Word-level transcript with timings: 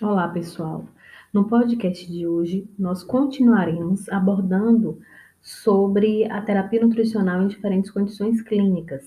Olá, 0.00 0.26
pessoal. 0.26 0.86
No 1.32 1.44
podcast 1.44 2.10
de 2.10 2.26
hoje, 2.26 2.66
nós 2.78 3.04
continuaremos 3.04 4.08
abordando 4.08 4.98
sobre 5.40 6.24
a 6.30 6.40
terapia 6.40 6.80
nutricional 6.80 7.42
em 7.42 7.46
diferentes 7.46 7.90
condições 7.90 8.40
clínicas. 8.40 9.06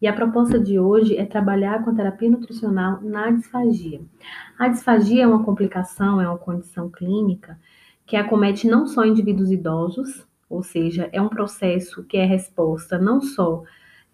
E 0.00 0.06
a 0.06 0.12
proposta 0.12 0.58
de 0.58 0.78
hoje 0.78 1.16
é 1.16 1.26
trabalhar 1.26 1.84
com 1.84 1.90
a 1.90 1.94
terapia 1.94 2.30
nutricional 2.30 3.00
na 3.02 3.32
disfagia. 3.32 4.00
A 4.56 4.68
disfagia 4.68 5.24
é 5.24 5.26
uma 5.26 5.42
complicação, 5.42 6.20
é 6.20 6.28
uma 6.28 6.38
condição 6.38 6.88
clínica 6.88 7.58
que 8.06 8.16
acomete 8.16 8.68
não 8.68 8.86
só 8.86 9.04
indivíduos 9.04 9.50
idosos, 9.50 10.24
ou 10.48 10.62
seja, 10.62 11.10
é 11.12 11.20
um 11.20 11.28
processo 11.28 12.04
que 12.04 12.16
é 12.16 12.24
resposta 12.24 12.98
não 12.98 13.20
só 13.20 13.64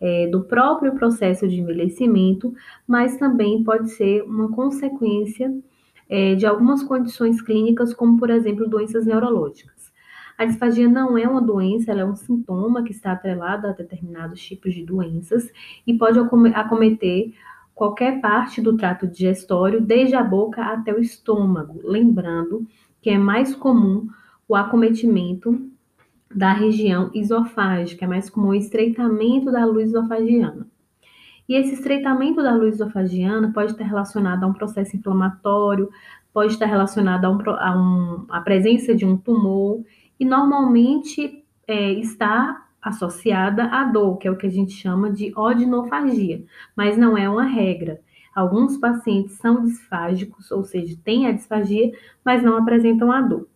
é, 0.00 0.26
do 0.28 0.44
próprio 0.44 0.94
processo 0.94 1.46
de 1.46 1.60
envelhecimento, 1.60 2.54
mas 2.88 3.18
também 3.18 3.62
pode 3.62 3.90
ser 3.90 4.22
uma 4.22 4.50
consequência 4.50 5.54
é, 6.10 6.34
de 6.34 6.44
algumas 6.44 6.82
condições 6.82 7.40
clínicas, 7.40 7.94
como 7.94 8.18
por 8.18 8.28
exemplo 8.30 8.68
doenças 8.68 9.06
neurológicas. 9.06 9.92
A 10.36 10.44
disfagia 10.44 10.88
não 10.88 11.16
é 11.16 11.28
uma 11.28 11.40
doença, 11.40 11.92
ela 11.92 12.00
é 12.00 12.04
um 12.04 12.16
sintoma 12.16 12.82
que 12.82 12.90
está 12.90 13.12
atrelado 13.12 13.68
a 13.68 13.72
determinados 13.72 14.42
tipos 14.42 14.74
de 14.74 14.84
doenças 14.84 15.52
e 15.86 15.94
pode 15.94 16.18
acometer 16.18 17.32
qualquer 17.74 18.20
parte 18.20 18.60
do 18.60 18.76
trato 18.76 19.06
digestório, 19.06 19.80
desde 19.80 20.16
a 20.16 20.24
boca 20.24 20.62
até 20.62 20.92
o 20.92 20.98
estômago. 20.98 21.80
Lembrando 21.84 22.66
que 23.00 23.10
é 23.10 23.18
mais 23.18 23.54
comum 23.54 24.08
o 24.48 24.56
acometimento 24.56 25.70
da 26.34 26.52
região 26.52 27.10
esofágica, 27.14 28.04
é 28.04 28.08
mais 28.08 28.28
comum 28.28 28.48
o 28.48 28.54
estreitamento 28.54 29.52
da 29.52 29.64
luz 29.64 29.90
esofagiana. 29.90 30.66
E 31.50 31.54
esse 31.56 31.74
estreitamento 31.74 32.40
da 32.40 32.54
luz 32.54 32.74
esofagiana 32.76 33.52
pode 33.52 33.72
estar 33.72 33.82
relacionado 33.82 34.44
a 34.44 34.46
um 34.46 34.52
processo 34.52 34.96
inflamatório, 34.96 35.90
pode 36.32 36.52
estar 36.52 36.66
relacionado 36.66 37.24
a, 37.24 37.28
um, 37.28 37.40
a, 37.50 37.76
um, 37.76 38.26
a 38.28 38.40
presença 38.40 38.94
de 38.94 39.04
um 39.04 39.16
tumor, 39.16 39.84
e 40.20 40.24
normalmente 40.24 41.44
é, 41.66 41.90
está 41.94 42.68
associada 42.80 43.64
à 43.64 43.82
dor, 43.82 44.16
que 44.18 44.28
é 44.28 44.30
o 44.30 44.36
que 44.36 44.46
a 44.46 44.50
gente 44.50 44.70
chama 44.70 45.10
de 45.10 45.36
odinofagia, 45.36 46.44
mas 46.76 46.96
não 46.96 47.18
é 47.18 47.28
uma 47.28 47.42
regra. 47.42 48.00
Alguns 48.32 48.76
pacientes 48.76 49.32
são 49.38 49.64
disfágicos, 49.64 50.52
ou 50.52 50.62
seja, 50.62 50.96
têm 51.02 51.26
a 51.26 51.32
disfagia, 51.32 51.90
mas 52.24 52.44
não 52.44 52.58
apresentam 52.58 53.10
a 53.10 53.20
dor. 53.20 53.48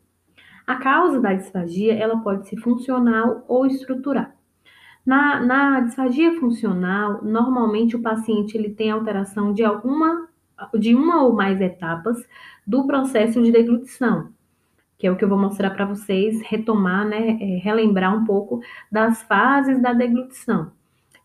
A 0.67 0.75
causa 0.75 1.20
da 1.20 1.33
disfagia, 1.33 1.95
ela 1.95 2.19
pode 2.19 2.48
ser 2.48 2.56
funcional 2.56 3.45
ou 3.47 3.64
estrutural. 3.67 4.33
Na, 5.05 5.39
na 5.45 5.81
disfagia 5.81 6.41
funcional, 6.41 7.23
normalmente 7.23 7.95
o 7.95 8.01
paciente 8.01 8.57
ele 8.57 8.71
tem 8.71 8.91
alteração 8.91 9.53
de 9.53 9.63
alguma, 9.63 10.29
de 10.79 10.95
uma 10.95 11.23
ou 11.23 11.35
mais 11.35 11.61
etapas 11.61 12.17
do 12.67 12.87
processo 12.87 13.43
de 13.43 13.53
deglutição, 13.53 14.33
que 14.97 15.07
é 15.07 15.13
o 15.13 15.17
que 15.17 15.23
eu 15.23 15.29
vou 15.29 15.39
mostrar 15.39 15.71
para 15.71 15.85
vocês, 15.85 16.41
retomar, 16.43 17.07
né, 17.07 17.37
é, 17.39 17.59
relembrar 17.59 18.17
um 18.17 18.25
pouco 18.25 18.61
das 18.91 19.23
fases 19.25 19.81
da 19.83 19.93
deglutição, 19.93 20.73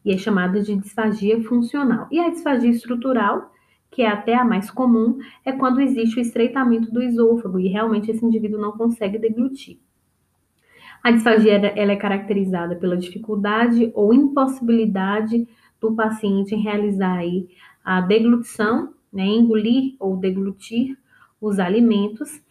e 0.04 0.12
é 0.14 0.18
chamada 0.18 0.62
de 0.62 0.76
disfagia 0.76 1.42
funcional. 1.44 2.08
E 2.12 2.20
a 2.20 2.30
disfagia 2.30 2.70
estrutural, 2.70 3.54
que 3.92 4.02
é 4.02 4.08
até 4.08 4.36
a 4.36 4.44
mais 4.44 4.70
comum, 4.70 5.20
é 5.46 5.54
quando 5.54 5.80
existe 5.80 6.18
o 6.18 6.22
estreitamento 6.22 6.92
do 6.92 7.02
esôfago 7.02 7.60
e 7.60 7.70
realmente 7.70 8.12
esse 8.12 8.26
indivíduo 8.26 8.60
não 8.60 8.74
consegue 8.74 9.18
deglutir. 9.18 9.80
A 11.03 11.11
disfagia 11.11 11.53
ela 11.53 11.92
é 11.92 11.95
caracterizada 11.95 12.75
pela 12.75 12.97
dificuldade 12.97 13.92
ou 13.94 14.14
impossibilidade 14.14 15.47
do 15.80 15.95
paciente 15.95 16.53
em 16.53 16.61
realizar 16.61 17.17
aí 17.17 17.47
a 17.83 18.02
deglutição, 18.02 18.94
né, 19.11 19.25
engolir 19.25 19.95
ou 20.00 20.17
deglutir 20.17 20.97
os 21.42 21.58
alimentos. 21.58 22.42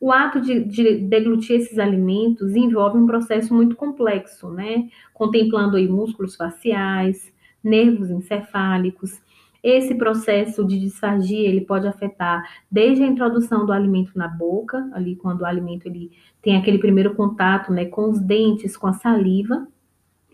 O 0.00 0.12
ato 0.12 0.40
de, 0.40 0.62
de 0.64 0.98
deglutir 0.98 1.56
esses 1.56 1.78
alimentos 1.78 2.54
envolve 2.54 2.98
um 2.98 3.06
processo 3.06 3.52
muito 3.52 3.74
complexo, 3.74 4.50
né, 4.50 4.88
contemplando 5.12 5.76
aí 5.76 5.88
músculos 5.88 6.36
faciais, 6.36 7.32
nervos 7.62 8.10
encefálicos, 8.10 9.20
esse 9.68 9.96
processo 9.96 10.64
de 10.64 10.78
disfagia, 10.78 11.48
ele 11.48 11.62
pode 11.62 11.88
afetar 11.88 12.40
desde 12.70 13.02
a 13.02 13.06
introdução 13.06 13.66
do 13.66 13.72
alimento 13.72 14.12
na 14.14 14.28
boca, 14.28 14.88
ali 14.92 15.16
quando 15.16 15.40
o 15.40 15.44
alimento 15.44 15.86
ele 15.86 16.12
tem 16.40 16.56
aquele 16.56 16.78
primeiro 16.78 17.16
contato, 17.16 17.72
né, 17.72 17.86
com 17.86 18.08
os 18.08 18.20
dentes, 18.20 18.76
com 18.76 18.86
a 18.86 18.92
saliva, 18.92 19.66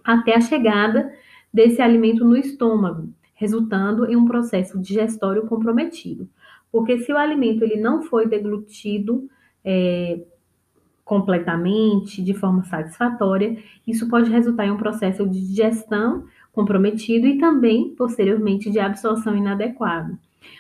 até 0.05 0.37
a 0.37 0.41
chegada 0.41 1.11
desse 1.51 1.81
alimento 1.81 2.27
no 2.27 2.37
estômago, 2.37 3.09
resultando 3.33 4.05
em 4.05 4.17
um 4.17 4.27
processo 4.27 4.79
digestório 4.79 5.47
comprometido. 5.47 6.29
Porque 6.71 6.99
se 6.99 7.11
o 7.11 7.17
alimento 7.17 7.65
ele 7.65 7.81
não 7.81 8.03
foi 8.03 8.27
deglutido 8.27 9.31
é, 9.65 10.21
completamente, 11.07 12.23
de 12.23 12.35
forma 12.35 12.65
satisfatória, 12.65 13.57
isso 13.87 14.09
pode 14.11 14.31
resultar 14.31 14.67
em 14.67 14.71
um 14.71 14.77
processo 14.77 15.27
de 15.27 15.41
digestão 15.41 16.27
comprometido 16.53 17.27
e 17.27 17.39
também, 17.39 17.95
posteriormente, 17.97 18.71
de 18.71 18.79
absorção 18.79 19.35
inadequada, 19.35 20.19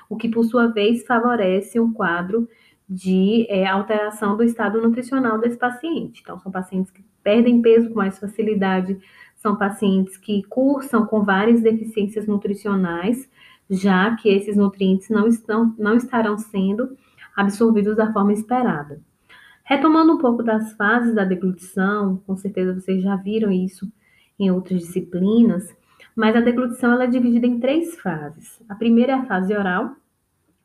o 0.08 0.16
que, 0.16 0.28
por 0.28 0.44
sua 0.44 0.66
vez, 0.68 1.04
favorece 1.04 1.78
um 1.78 1.92
quadro 1.92 2.48
de 2.88 3.46
é, 3.48 3.66
alteração 3.66 4.36
do 4.36 4.42
estado 4.42 4.80
nutricional 4.80 5.38
desse 5.38 5.56
paciente. 5.56 6.20
Então, 6.22 6.38
são 6.38 6.50
pacientes 6.50 6.90
que 6.90 7.04
perdem 7.22 7.62
peso 7.62 7.88
com 7.90 7.96
mais 7.96 8.18
facilidade, 8.18 8.98
são 9.36 9.56
pacientes 9.56 10.16
que 10.16 10.42
cursam 10.44 11.06
com 11.06 11.22
várias 11.22 11.60
deficiências 11.60 12.26
nutricionais, 12.26 13.28
já 13.68 14.14
que 14.16 14.28
esses 14.28 14.56
nutrientes 14.56 15.08
não, 15.08 15.26
estão, 15.26 15.74
não 15.78 15.96
estarão 15.96 16.38
sendo 16.38 16.96
absorvidos 17.34 17.96
da 17.96 18.12
forma 18.12 18.32
esperada. 18.32 19.00
Retomando 19.64 20.12
um 20.12 20.18
pouco 20.18 20.42
das 20.42 20.72
fases 20.74 21.14
da 21.14 21.24
deglutição, 21.24 22.22
com 22.26 22.36
certeza 22.36 22.74
vocês 22.74 23.02
já 23.02 23.16
viram 23.16 23.50
isso 23.50 23.90
em 24.38 24.50
outras 24.50 24.80
disciplinas, 24.80 25.74
mas 26.16 26.36
a 26.36 26.40
deglutição 26.40 26.92
ela 26.92 27.04
é 27.04 27.06
dividida 27.06 27.46
em 27.46 27.58
três 27.58 27.98
fases. 28.00 28.60
A 28.68 28.74
primeira 28.74 29.12
é 29.12 29.14
a 29.14 29.24
fase 29.24 29.56
oral, 29.56 29.96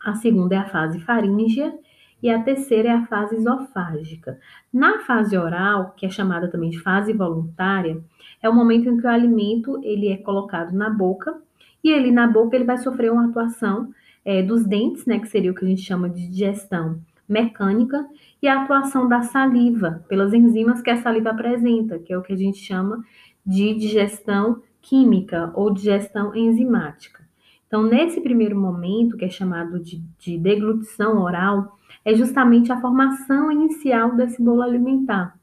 a 0.03 0.13
segunda 0.16 0.56
é 0.56 0.58
a 0.59 0.69
fase 0.69 1.00
faríngea 1.00 1.74
e 2.22 2.30
a 2.30 2.41
terceira 2.41 2.90
é 2.90 2.91
a 2.94 3.06
fase 3.06 3.35
esofágica. 3.35 4.40
Na 4.74 5.00
fase 5.00 5.38
oral, 5.38 5.94
que 5.96 6.06
é 6.06 6.09
chamada 6.09 6.50
também 6.50 6.69
de 6.69 6.80
fase 6.80 7.13
voluntária, 7.13 8.02
é 8.41 8.50
o 8.50 8.53
momento 8.53 8.90
em 8.90 8.97
que 8.97 9.06
o 9.06 9.09
alimento 9.09 9.80
ele 9.84 10.09
é 10.09 10.18
colocado 10.18 10.74
na 10.74 10.90
boca 10.90 11.40
e 11.84 11.90
ele 11.90 12.12
na 12.12 12.28
boca 12.28 12.56
ele 12.56 12.66
vai 12.66 12.78
sofrer 12.78 13.12
uma 13.12 13.28
atuação 13.28 13.94
é, 14.25 14.41
dos 14.41 14.66
dentes, 14.66 15.06
né, 15.06 15.19
que 15.19 15.28
seria 15.28 15.52
o 15.52 15.56
que 15.56 15.63
a 15.63 15.68
gente 15.68 15.81
chama 15.81 16.09
de 16.09 16.28
digestão 16.28 17.00
mecânica, 17.28 18.06
e 18.41 18.47
a 18.47 18.63
atuação 18.63 19.07
da 19.07 19.22
saliva, 19.22 20.03
pelas 20.07 20.34
enzimas 20.34 20.81
que 20.81 20.90
a 20.90 21.02
saliva 21.02 21.31
apresenta, 21.31 22.00
que 22.00 22.13
é 22.13 22.18
o 22.18 22.22
que 22.22 22.34
a 22.34 22.38
gente 22.38 22.57
chama 22.57 23.03
de 23.46 23.74
digestão 23.74 24.62
química 24.88 25.52
ou 25.53 25.74
digestão 25.74 26.34
enzimática. 26.34 27.28
Então, 27.68 27.84
nesse 27.84 28.22
primeiro 28.22 28.58
momento, 28.58 29.18
que 29.18 29.25
é 29.25 29.30
chamado 29.30 29.80
de, 29.80 30.02
de 30.18 30.38
deglutição 30.38 31.22
oral, 31.22 31.78
é 32.06 32.16
justamente 32.16 32.72
a 32.72 32.80
formação 32.80 33.52
inicial 33.52 34.16
desse 34.16 34.42
bolo 34.42 34.62
alimentar, 34.62 35.38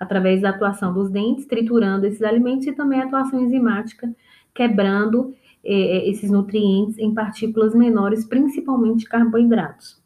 através 0.00 0.40
da 0.40 0.48
atuação 0.48 0.94
dos 0.94 1.10
dentes, 1.10 1.46
triturando 1.46 2.06
esses 2.06 2.22
alimentos, 2.22 2.66
e 2.66 2.72
também 2.72 3.00
a 3.00 3.04
atuação 3.04 3.38
enzimática, 3.38 4.10
quebrando 4.54 5.34
eh, 5.62 6.08
esses 6.08 6.30
nutrientes 6.30 6.96
em 6.96 7.12
partículas 7.12 7.74
menores, 7.74 8.24
principalmente 8.24 9.04
carboidratos. 9.04 10.02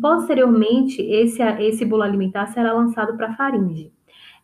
Posteriormente, 0.00 1.02
esse, 1.02 1.42
esse 1.42 1.84
bolo 1.84 2.04
alimentar 2.04 2.46
será 2.46 2.72
lançado 2.72 3.16
para 3.16 3.30
a 3.30 3.34
faringe. 3.34 3.92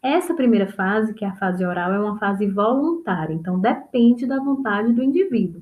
Essa 0.06 0.34
primeira 0.34 0.68
fase, 0.68 1.12
que 1.12 1.24
é 1.24 1.28
a 1.28 1.34
fase 1.34 1.66
oral, 1.66 1.92
é 1.92 1.98
uma 1.98 2.16
fase 2.16 2.46
voluntária, 2.46 3.34
então 3.34 3.58
depende 3.58 4.24
da 4.24 4.38
vontade 4.38 4.92
do 4.92 5.02
indivíduo. 5.02 5.60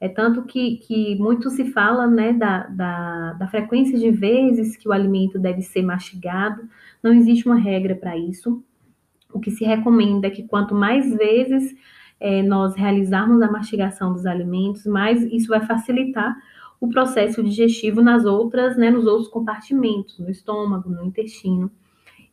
É 0.00 0.08
tanto 0.08 0.44
que, 0.44 0.78
que 0.78 1.14
muito 1.16 1.50
se 1.50 1.70
fala 1.70 2.06
né, 2.06 2.32
da, 2.32 2.68
da, 2.68 3.32
da 3.34 3.48
frequência 3.48 3.98
de 3.98 4.10
vezes 4.10 4.78
que 4.78 4.88
o 4.88 4.92
alimento 4.92 5.38
deve 5.38 5.60
ser 5.60 5.82
mastigado, 5.82 6.66
não 7.02 7.12
existe 7.12 7.44
uma 7.44 7.58
regra 7.58 7.94
para 7.94 8.16
isso. 8.16 8.64
O 9.30 9.38
que 9.38 9.50
se 9.50 9.62
recomenda 9.62 10.28
é 10.28 10.30
que 10.30 10.44
quanto 10.44 10.74
mais 10.74 11.14
vezes 11.14 11.76
é, 12.18 12.42
nós 12.42 12.74
realizarmos 12.74 13.42
a 13.42 13.52
mastigação 13.52 14.10
dos 14.10 14.24
alimentos, 14.24 14.86
mais 14.86 15.22
isso 15.24 15.48
vai 15.48 15.60
facilitar 15.66 16.34
o 16.80 16.88
processo 16.88 17.42
digestivo 17.44 18.00
nas 18.00 18.24
outras, 18.24 18.78
né, 18.78 18.90
nos 18.90 19.04
outros 19.04 19.28
compartimentos, 19.28 20.18
no 20.18 20.30
estômago, 20.30 20.88
no 20.88 21.04
intestino 21.04 21.70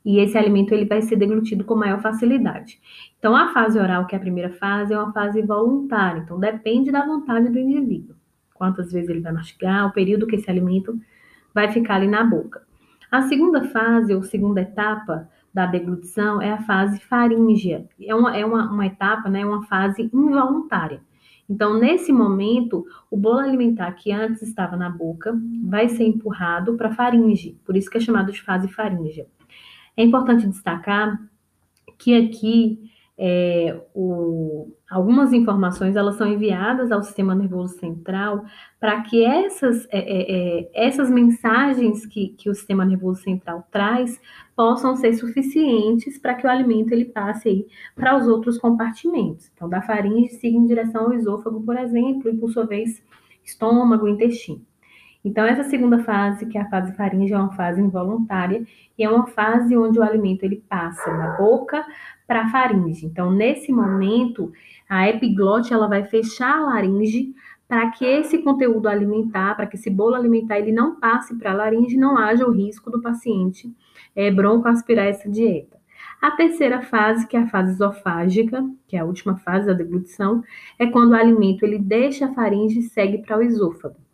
e 0.08 0.20
esse 0.20 0.38
alimento 0.38 0.74
ele 0.74 0.86
vai 0.86 1.02
ser 1.02 1.18
deglutido 1.18 1.66
com 1.66 1.76
maior 1.76 2.02
facilidade. 2.02 2.80
Então, 3.20 3.36
a 3.36 3.50
fase 3.50 3.78
oral, 3.78 4.08
que 4.08 4.16
é 4.16 4.18
a 4.18 4.22
primeira 4.22 4.50
fase, 4.54 4.94
é 4.94 4.98
uma 4.98 5.12
fase 5.12 5.42
voluntária, 5.42 6.22
então 6.22 6.40
depende 6.40 6.90
da 6.94 7.06
vontade 7.06 7.50
do 7.50 7.60
indivíduo. 7.60 8.16
Quantas 8.54 8.90
vezes 8.90 9.10
ele 9.10 9.20
vai 9.20 9.34
mastigar, 9.34 9.86
o 9.86 9.92
período 9.92 10.26
que 10.26 10.38
esse 10.38 10.50
alimento 10.50 10.98
vai 11.54 11.74
ficar 11.74 11.96
ali 11.96 12.08
na 12.08 12.24
boca. 12.24 12.62
A 13.12 13.24
segunda 13.24 13.66
fase, 13.66 14.16
ou 14.16 14.24
segunda 14.24 14.62
etapa 14.62 15.28
da 15.54 15.66
deglutição, 15.66 16.42
é 16.42 16.54
a 16.54 16.62
fase 16.62 17.02
faríngea. 17.02 17.86
É 18.02 18.16
uma, 18.16 18.34
é 18.34 18.46
uma, 18.46 18.72
uma 18.72 18.86
etapa, 18.86 19.30
né, 19.30 19.46
uma 19.46 19.64
fase 19.64 20.10
involuntária. 20.14 21.02
Então, 21.50 21.78
nesse 21.78 22.14
momento, 22.14 22.86
o 23.12 23.18
bolo 23.18 23.40
alimentar 23.40 23.92
que 23.92 24.14
antes 24.14 24.42
estava 24.42 24.78
na 24.78 24.90
boca 24.90 25.38
vai 25.66 25.90
ser 25.90 26.06
empurrado 26.06 26.78
para 26.78 26.88
a 26.88 26.94
faringe, 26.94 27.60
por 27.66 27.76
isso 27.76 27.90
que 27.90 27.98
é 27.98 28.02
chamado 28.02 28.32
de 28.32 28.42
fase 28.42 28.70
faríngea. 28.70 29.28
É 29.98 30.04
importante 30.04 30.48
destacar 30.48 31.20
que 31.98 32.16
aqui 32.16 32.88
é, 33.18 33.82
o, 33.96 34.72
algumas 34.88 35.34
informações 35.34 35.96
elas 35.96 36.18
são 36.18 36.28
enviadas 36.28 36.92
ao 36.92 37.02
sistema 37.02 37.34
nervoso 37.34 37.74
central 37.80 38.46
para 38.80 39.02
que 39.02 39.26
essas, 39.26 39.88
é, 39.90 39.98
é, 39.98 40.60
é, 40.60 40.70
essas 40.88 41.10
mensagens 41.10 42.06
que, 42.06 42.30
que 42.38 42.48
o 42.48 42.54
sistema 42.54 42.86
nervoso 42.86 43.24
central 43.24 43.68
traz 43.72 44.22
possam 44.56 44.96
ser 44.96 45.14
suficientes 45.14 46.20
para 46.20 46.36
que 46.36 46.46
o 46.46 46.50
alimento 46.50 46.92
ele 46.92 47.06
passe 47.06 47.50
aí 47.50 47.68
para 47.96 48.16
os 48.16 48.28
outros 48.28 48.60
compartimentos. 48.60 49.50
Então, 49.56 49.68
da 49.68 49.82
faringe 49.82 50.36
siga 50.36 50.56
em 50.56 50.68
direção 50.68 51.06
ao 51.06 51.14
esôfago, 51.14 51.64
por 51.64 51.76
exemplo, 51.76 52.30
e 52.30 52.38
por 52.38 52.52
sua 52.52 52.68
vez 52.68 53.04
estômago, 53.44 54.08
intestino. 54.08 54.67
Então, 55.28 55.44
essa 55.44 55.66
segunda 55.66 56.00
fase, 56.00 56.46
que 56.46 56.58
é 56.58 56.62
a 56.62 56.70
fase 56.70 56.94
faringe, 56.94 57.34
é 57.34 57.38
uma 57.38 57.52
fase 57.52 57.82
involuntária 57.82 58.66
e 58.98 59.04
é 59.04 59.10
uma 59.10 59.28
fase 59.28 59.76
onde 59.76 60.00
o 60.00 60.04
alimento 60.04 60.44
ele 60.44 60.64
passa 60.70 61.12
da 61.12 61.36
boca 61.36 61.86
para 62.26 62.44
a 62.44 62.50
faringe. 62.50 63.06
Então, 63.06 63.30
nesse 63.30 63.70
momento, 63.74 64.54
a 64.88 65.10
epiglote 65.10 65.74
ela 65.74 65.90
vai 65.90 66.06
fechar 66.06 66.58
a 66.58 66.62
laringe 66.62 67.36
para 67.68 67.92
que 67.92 68.06
esse 68.06 68.38
conteúdo 68.38 68.88
alimentar, 68.88 69.54
para 69.56 69.68
que 69.68 69.76
esse 69.76 69.90
bolo 69.90 70.16
alimentar, 70.16 70.60
ele 70.60 70.72
não 70.72 70.98
passe 70.98 71.36
para 71.36 71.52
a 71.52 71.56
laringe 71.56 71.98
não 71.98 72.18
haja 72.18 72.48
o 72.48 72.52
risco 72.52 72.90
do 72.90 73.02
paciente 73.02 73.70
é, 74.16 74.32
broncoaspirar 74.32 75.08
essa 75.08 75.30
dieta. 75.30 75.76
A 76.22 76.32
terceira 76.32 76.82
fase, 76.82 77.28
que 77.28 77.36
é 77.36 77.42
a 77.42 77.48
fase 77.48 77.74
esofágica, 77.74 78.64
que 78.88 78.96
é 78.96 79.00
a 79.00 79.06
última 79.06 79.36
fase 79.36 79.68
da 79.68 79.74
deglutição, 79.74 80.42
é 80.80 80.88
quando 80.88 81.12
o 81.12 81.16
alimento 81.16 81.66
ele 81.66 81.78
deixa 81.78 82.28
a 82.28 82.34
faringe 82.34 82.80
e 82.80 82.84
segue 82.84 83.18
para 83.18 83.38
o 83.38 83.44
esôfago. 83.44 84.07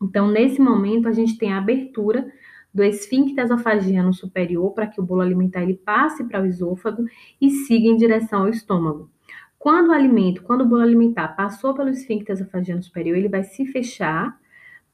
Então, 0.00 0.28
nesse 0.28 0.60
momento, 0.60 1.08
a 1.08 1.12
gente 1.12 1.36
tem 1.36 1.52
a 1.52 1.58
abertura 1.58 2.30
do 2.72 2.84
esfíncter 2.84 3.44
esofagiano 3.44 4.12
superior 4.12 4.72
para 4.72 4.86
que 4.86 5.00
o 5.00 5.04
bolo 5.04 5.22
alimentar 5.22 5.62
ele 5.62 5.74
passe 5.74 6.24
para 6.24 6.42
o 6.42 6.46
esôfago 6.46 7.04
e 7.40 7.50
siga 7.50 7.88
em 7.88 7.96
direção 7.96 8.42
ao 8.42 8.48
estômago. 8.48 9.10
Quando 9.58 9.88
o 9.88 9.92
alimento, 9.92 10.42
quando 10.42 10.60
o 10.60 10.66
bolo 10.66 10.82
alimentar 10.82 11.28
passou 11.28 11.74
pelo 11.74 11.88
esfíncter 11.88 12.34
esofagiano 12.36 12.82
superior, 12.82 13.16
ele 13.16 13.28
vai 13.28 13.42
se 13.42 13.66
fechar 13.66 14.38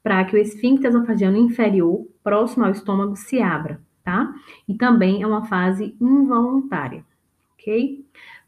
para 0.01 0.23
que 0.25 0.35
o 0.35 0.39
esfíncter 0.39 0.89
esofagiano 0.89 1.37
inferior, 1.37 2.07
próximo 2.23 2.65
ao 2.65 2.71
estômago, 2.71 3.15
se 3.15 3.41
abra, 3.41 3.79
tá? 4.03 4.33
E 4.67 4.75
também 4.75 5.21
é 5.21 5.27
uma 5.27 5.45
fase 5.45 5.95
involuntária, 6.01 7.05
ok? 7.53 8.05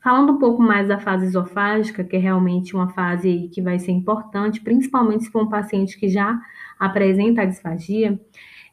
Falando 0.07 0.31
um 0.31 0.37
pouco 0.37 0.63
mais 0.63 0.87
da 0.87 0.97
fase 0.97 1.25
esofágica, 1.25 2.01
que 2.01 2.15
é 2.15 2.19
realmente 2.19 2.73
uma 2.73 2.87
fase 2.87 3.49
que 3.53 3.61
vai 3.61 3.77
ser 3.77 3.91
importante, 3.91 4.61
principalmente 4.61 5.25
se 5.25 5.29
for 5.29 5.43
um 5.43 5.49
paciente 5.49 5.99
que 5.99 6.07
já 6.07 6.39
apresenta 6.79 7.41
a 7.41 7.45
disfagia, 7.45 8.17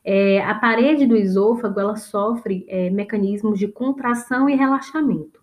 é, 0.04 0.40
a 0.44 0.54
parede 0.54 1.04
do 1.08 1.16
esôfago 1.16 1.80
ela 1.80 1.96
sofre 1.96 2.64
é, 2.68 2.88
mecanismos 2.88 3.58
de 3.58 3.66
contração 3.66 4.48
e 4.48 4.54
relaxamento. 4.54 5.40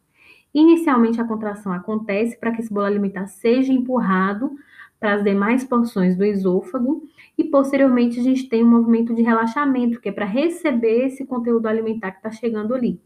Inicialmente, 0.53 1.19
a 1.19 1.25
contração 1.25 1.73
acontece 1.73 2.39
para 2.39 2.53
que 2.53 2.61
esse 2.61 2.73
bolo 2.73 2.85
alimentar 2.85 3.27
seja 3.27 3.73
empurrado 3.73 4.49
para 4.97 5.15
as 5.15 5.23
demais 5.25 5.65
porções 5.65 6.15
do 6.15 6.23
esôfago 6.23 7.03
e 7.37 7.43
posteriormente 7.43 8.17
a 8.17 8.23
gente 8.23 8.47
tem 8.47 8.63
um 8.63 8.69
movimento 8.69 9.13
de 9.13 9.23
relaxamento, 9.23 9.99
que 9.99 10.07
é 10.07 10.11
para 10.13 10.23
receber 10.23 11.07
esse 11.07 11.25
conteúdo 11.25 11.65
alimentar 11.65 12.11
que 12.11 12.19
está 12.19 12.31
chegando 12.31 12.73
ali. 12.73 12.97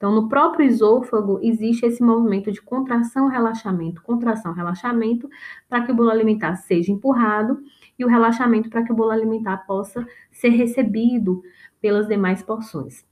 Então, 0.00 0.14
no 0.14 0.30
próprio 0.30 0.66
esôfago 0.66 1.38
existe 1.42 1.84
esse 1.84 2.02
movimento 2.02 2.50
de 2.50 2.62
contração, 2.62 3.28
relaxamento, 3.28 4.00
contração, 4.00 4.54
relaxamento, 4.54 5.28
para 5.68 5.82
que 5.82 5.92
o 5.92 5.94
bolo 5.94 6.08
alimentar 6.08 6.56
seja 6.56 6.90
empurrado 6.90 7.62
e 7.98 8.04
o 8.06 8.08
relaxamento 8.08 8.70
para 8.70 8.82
que 8.82 8.90
o 8.90 8.94
bolo 8.94 9.10
alimentar 9.10 9.58
possa 9.66 10.06
ser 10.32 10.48
recebido 10.48 11.42
pelas 11.82 12.08
demais 12.08 12.42
porções. 12.42 13.04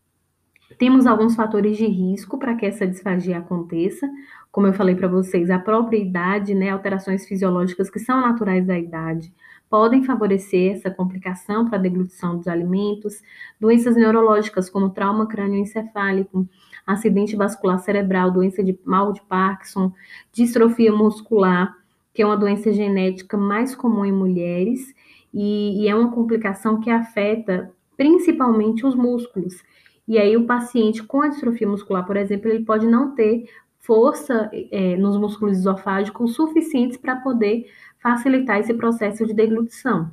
Temos 0.79 1.07
alguns 1.07 1.37
fatores 1.37 1.77
de 1.77 1.85
risco 1.85 2.39
para 2.39 2.55
que 2.55 2.65
essa 2.65 2.87
disfagia 2.87 3.37
aconteça, 3.37 4.09
como 4.51 4.67
eu 4.67 4.73
falei 4.73 4.95
para 4.95 5.09
vocês, 5.09 5.51
a 5.51 5.59
própria 5.59 5.99
idade, 5.99 6.55
né, 6.55 6.71
alterações 6.71 7.27
fisiológicas 7.27 7.91
que 7.91 7.99
são 7.99 8.19
naturais 8.23 8.67
da 8.67 8.79
idade, 8.79 9.31
podem 9.69 10.03
favorecer 10.03 10.73
essa 10.73 10.91
complicação 10.91 11.67
para 11.67 11.79
a 11.79 11.81
deglutição 11.81 12.37
dos 12.37 12.49
alimentos, 12.49 13.23
doenças 13.61 13.97
neurológicas 13.97 14.71
como 14.71 14.91
trauma 14.91 15.27
crânioencefálico, 15.27 16.49
acidente 16.87 17.37
vascular 17.37 17.79
cerebral, 17.79 18.31
doença 18.31 18.63
de 18.65 18.79
mal 18.85 19.13
de 19.13 19.21
Parkinson, 19.23 19.93
distrofia 20.33 20.93
muscular, 20.93 21.75
que 22.15 22.23
é 22.23 22.27
uma 22.27 22.37
doença 22.37 22.73
genética 22.73 23.37
mais 23.37 23.75
comum 23.75 24.05
em 24.05 24.13
mulheres 24.13 24.95
e, 25.33 25.83
e 25.83 25.89
é 25.89 25.95
uma 25.95 26.11
complicação 26.11 26.81
que 26.81 26.91
afeta 26.91 27.71
principalmente 27.97 28.87
os 28.87 28.95
músculos. 28.95 29.63
E 30.07 30.17
aí 30.17 30.37
o 30.37 30.47
paciente 30.47 31.03
com 31.03 31.21
a 31.21 31.29
distrofia 31.29 31.69
muscular, 31.69 32.07
por 32.07 32.17
exemplo, 32.17 32.49
ele 32.49 32.65
pode 32.65 32.87
não 32.87 33.15
ter 33.15 33.45
força 33.81 34.51
é, 34.53 34.97
nos 34.97 35.17
músculos 35.17 35.59
esofágicos 35.59 36.35
suficientes 36.35 36.97
para 36.97 37.17
poder 37.17 37.67
facilitar 38.01 38.59
esse 38.59 38.75
processo 38.75 39.27
de 39.27 39.33
deglutição. 39.33 40.11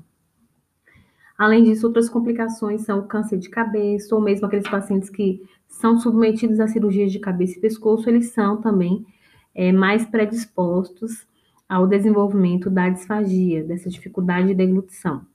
Além 1.37 1.63
disso, 1.63 1.87
outras 1.87 2.09
complicações 2.09 2.83
são 2.83 2.99
o 2.99 3.07
câncer 3.07 3.37
de 3.37 3.49
cabeça, 3.49 4.15
ou 4.15 4.21
mesmo 4.21 4.47
aqueles 4.47 4.69
pacientes 4.69 5.09
que 5.09 5.41
são 5.67 5.99
submetidos 5.99 6.59
a 6.59 6.67
cirurgias 6.67 7.11
de 7.11 7.19
cabeça 7.19 7.57
e 7.57 7.61
pescoço, 7.61 8.09
eles 8.09 8.29
são 8.31 8.61
também 8.61 9.05
é, 9.53 9.71
mais 9.71 10.05
predispostos 10.05 11.27
ao 11.67 11.87
desenvolvimento 11.87 12.69
da 12.69 12.89
disfagia, 12.89 13.63
dessa 13.63 13.89
dificuldade 13.89 14.47
de 14.47 14.53
deglutição. 14.53 15.25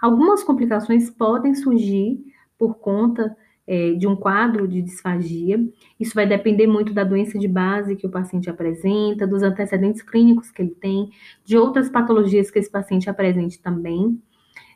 Algumas 0.00 0.44
complicações 0.44 1.10
podem 1.10 1.54
surgir 1.54 2.22
por 2.58 2.74
conta 2.74 3.34
é, 3.68 3.92
de 3.92 4.06
um 4.06 4.16
quadro 4.16 4.66
de 4.66 4.80
disfagia. 4.80 5.62
Isso 6.00 6.14
vai 6.14 6.26
depender 6.26 6.66
muito 6.66 6.94
da 6.94 7.04
doença 7.04 7.38
de 7.38 7.46
base 7.46 7.94
que 7.94 8.06
o 8.06 8.10
paciente 8.10 8.48
apresenta, 8.48 9.26
dos 9.26 9.42
antecedentes 9.42 10.00
clínicos 10.00 10.50
que 10.50 10.62
ele 10.62 10.74
tem, 10.74 11.10
de 11.44 11.58
outras 11.58 11.90
patologias 11.90 12.50
que 12.50 12.58
esse 12.58 12.70
paciente 12.70 13.10
apresente 13.10 13.60
também. 13.60 14.18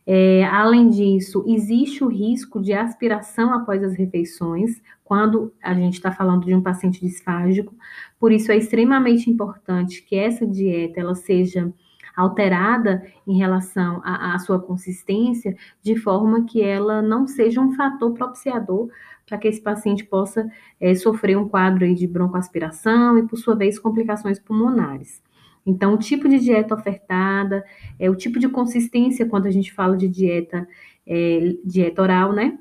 É, 0.04 0.44
além 0.44 0.90
disso, 0.90 1.42
existe 1.46 2.04
o 2.04 2.08
risco 2.08 2.60
de 2.60 2.74
aspiração 2.74 3.54
após 3.54 3.82
as 3.82 3.94
refeições, 3.94 4.82
quando 5.02 5.54
a 5.62 5.72
gente 5.72 5.94
está 5.94 6.12
falando 6.12 6.44
de 6.44 6.54
um 6.54 6.60
paciente 6.60 7.00
disfágico. 7.00 7.74
Por 8.18 8.30
isso, 8.30 8.52
é 8.52 8.56
extremamente 8.56 9.30
importante 9.30 10.02
que 10.02 10.16
essa 10.16 10.46
dieta 10.46 11.00
ela 11.00 11.14
seja 11.14 11.72
alterada 12.16 13.02
em 13.26 13.36
relação 13.36 14.00
à, 14.04 14.38
sua 14.38 14.60
consistência, 14.60 15.56
de 15.82 15.96
forma 15.96 16.44
que 16.44 16.62
ela 16.62 17.00
não 17.00 17.26
seja 17.26 17.60
um 17.60 17.72
fator 17.72 18.12
propiciador 18.12 18.88
para 19.26 19.38
que 19.38 19.48
esse 19.48 19.60
paciente 19.60 20.04
possa 20.04 20.50
é, 20.80 20.94
sofrer 20.94 21.36
um 21.38 21.48
quadro 21.48 21.84
aí 21.84 21.94
de 21.94 22.06
broncoaspiração 22.06 23.18
e, 23.18 23.26
por 23.26 23.36
sua 23.36 23.54
vez, 23.54 23.78
complicações 23.78 24.38
pulmonares. 24.38 25.22
Então, 25.64 25.94
o 25.94 25.98
tipo 25.98 26.28
de 26.28 26.38
dieta 26.38 26.74
ofertada, 26.74 27.64
é 27.98 28.10
o 28.10 28.16
tipo 28.16 28.38
de 28.38 28.48
consistência 28.48 29.26
quando 29.26 29.46
a 29.46 29.50
gente 29.50 29.72
fala 29.72 29.96
de 29.96 30.08
dieta, 30.08 30.66
é, 31.06 31.54
dieta 31.64 32.02
oral, 32.02 32.32
né? 32.32 32.58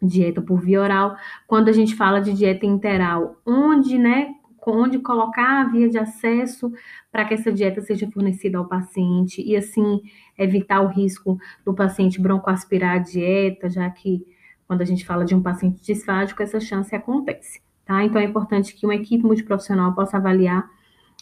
Dieta 0.00 0.42
por 0.42 0.60
via 0.60 0.80
oral. 0.80 1.16
Quando 1.46 1.68
a 1.68 1.72
gente 1.72 1.94
fala 1.94 2.20
de 2.20 2.32
dieta 2.34 2.66
interal, 2.66 3.40
onde, 3.44 3.98
né? 3.98 4.34
Onde 4.66 4.98
colocar 4.98 5.60
a 5.60 5.64
via 5.68 5.88
de 5.88 5.96
acesso 5.96 6.72
para 7.12 7.24
que 7.24 7.34
essa 7.34 7.52
dieta 7.52 7.80
seja 7.80 8.10
fornecida 8.10 8.58
ao 8.58 8.66
paciente 8.66 9.40
e 9.40 9.54
assim 9.54 10.02
evitar 10.36 10.80
o 10.80 10.88
risco 10.88 11.38
do 11.64 11.72
paciente 11.72 12.20
broncoaspirar 12.20 12.96
a 12.96 12.98
dieta, 12.98 13.70
já 13.70 13.88
que 13.88 14.26
quando 14.66 14.82
a 14.82 14.84
gente 14.84 15.06
fala 15.06 15.24
de 15.24 15.34
um 15.34 15.42
paciente 15.42 15.80
disfágico, 15.80 16.42
essa 16.42 16.58
chance 16.58 16.94
acontece, 16.94 17.60
tá? 17.84 18.04
Então 18.04 18.20
é 18.20 18.24
importante 18.24 18.74
que 18.74 18.84
uma 18.84 18.96
equipe 18.96 19.24
multiprofissional 19.24 19.94
possa 19.94 20.16
avaliar 20.16 20.68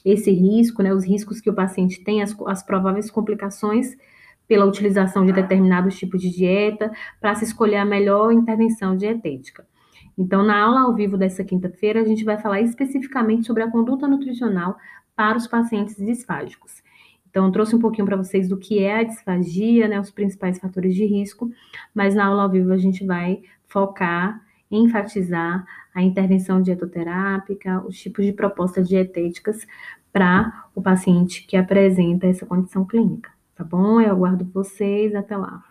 esse 0.04 0.30
risco, 0.30 0.82
né, 0.82 0.92
os 0.92 1.04
riscos 1.04 1.40
que 1.40 1.50
o 1.50 1.54
paciente 1.54 2.02
tem, 2.02 2.22
as, 2.22 2.34
as 2.46 2.62
prováveis 2.62 3.10
complicações 3.10 3.94
pela 4.46 4.66
utilização 4.66 5.24
de 5.24 5.32
determinados 5.32 5.98
tipos 5.98 6.20
de 6.20 6.30
dieta, 6.30 6.90
para 7.20 7.34
se 7.34 7.44
escolher 7.44 7.76
a 7.76 7.84
melhor 7.84 8.30
intervenção 8.32 8.96
dietética. 8.96 9.66
Então, 10.16 10.42
na 10.42 10.60
aula 10.60 10.82
ao 10.82 10.94
vivo 10.94 11.16
dessa 11.16 11.42
quinta-feira, 11.42 12.00
a 12.00 12.04
gente 12.04 12.24
vai 12.24 12.38
falar 12.38 12.60
especificamente 12.60 13.46
sobre 13.46 13.62
a 13.62 13.70
conduta 13.70 14.06
nutricional 14.06 14.76
para 15.16 15.36
os 15.36 15.46
pacientes 15.46 15.96
disfágicos. 15.96 16.82
Então, 17.28 17.50
trouxe 17.50 17.74
um 17.74 17.80
pouquinho 17.80 18.06
para 18.06 18.16
vocês 18.16 18.48
do 18.48 18.56
que 18.56 18.78
é 18.78 19.00
a 19.00 19.02
disfagia, 19.02 19.88
né, 19.88 19.98
os 19.98 20.10
principais 20.10 20.58
fatores 20.58 20.94
de 20.94 21.04
risco, 21.04 21.50
mas 21.92 22.14
na 22.14 22.26
aula 22.26 22.44
ao 22.44 22.50
vivo 22.50 22.72
a 22.72 22.76
gente 22.76 23.04
vai 23.04 23.42
focar, 23.66 24.40
enfatizar 24.70 25.66
a 25.92 26.02
intervenção 26.02 26.62
dietoterápica, 26.62 27.84
os 27.86 27.98
tipos 27.98 28.24
de 28.24 28.32
propostas 28.32 28.88
dietéticas 28.88 29.66
para 30.12 30.66
o 30.76 30.80
paciente 30.80 31.44
que 31.44 31.56
apresenta 31.56 32.28
essa 32.28 32.46
condição 32.46 32.84
clínica, 32.84 33.30
tá 33.56 33.64
bom? 33.64 34.00
Eu 34.00 34.12
aguardo 34.12 34.44
vocês, 34.44 35.12
até 35.12 35.36
lá. 35.36 35.64